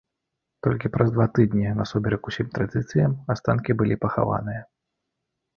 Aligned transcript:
Толькі 0.67 0.89
праз 0.95 1.11
два 1.17 1.27
тыдні, 1.39 1.67
насуперак 1.81 2.29
усім 2.31 2.47
традыцыям, 2.55 3.11
астанкі 3.35 3.71
былі 3.83 3.95
пахаваныя. 4.07 4.61